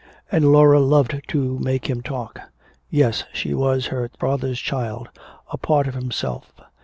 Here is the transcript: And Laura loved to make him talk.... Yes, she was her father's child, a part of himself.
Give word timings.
And 0.31 0.51
Laura 0.51 0.79
loved 0.79 1.21
to 1.27 1.59
make 1.59 1.87
him 1.87 2.01
talk.... 2.01 2.39
Yes, 2.89 3.23
she 3.33 3.53
was 3.53 3.85
her 3.93 4.09
father's 4.19 4.59
child, 4.59 5.09
a 5.51 5.57
part 5.59 5.85
of 5.87 5.93
himself. 5.93 6.51